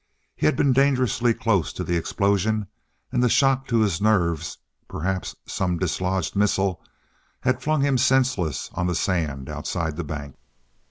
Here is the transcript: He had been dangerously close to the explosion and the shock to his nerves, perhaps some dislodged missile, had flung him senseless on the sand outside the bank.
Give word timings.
He 0.35 0.47
had 0.47 0.55
been 0.55 0.73
dangerously 0.73 1.31
close 1.31 1.71
to 1.73 1.83
the 1.83 1.95
explosion 1.95 2.65
and 3.11 3.21
the 3.21 3.29
shock 3.29 3.67
to 3.67 3.81
his 3.81 4.01
nerves, 4.01 4.57
perhaps 4.87 5.35
some 5.45 5.77
dislodged 5.77 6.35
missile, 6.35 6.81
had 7.41 7.61
flung 7.61 7.81
him 7.81 7.99
senseless 7.99 8.71
on 8.73 8.87
the 8.87 8.95
sand 8.95 9.47
outside 9.47 9.97
the 9.97 10.03
bank. 10.03 10.37